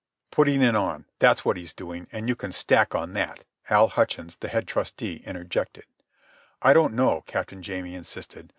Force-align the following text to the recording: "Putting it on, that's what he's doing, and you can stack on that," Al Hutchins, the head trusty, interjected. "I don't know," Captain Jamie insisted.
"Putting 0.31 0.63
it 0.63 0.75
on, 0.75 1.05
that's 1.19 1.45
what 1.45 1.57
he's 1.57 1.75
doing, 1.75 2.07
and 2.11 2.27
you 2.27 2.35
can 2.35 2.51
stack 2.51 2.95
on 2.95 3.13
that," 3.13 3.43
Al 3.69 3.87
Hutchins, 3.87 4.35
the 4.37 4.47
head 4.47 4.67
trusty, 4.67 5.17
interjected. 5.17 5.85
"I 6.59 6.73
don't 6.73 6.95
know," 6.95 7.21
Captain 7.27 7.61
Jamie 7.61 7.93
insisted. 7.93 8.49